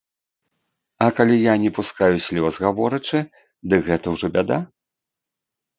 [1.05, 3.19] А калі я не пускаю слёз, гаворачы,
[3.73, 4.57] дык гэта ўжо бяда?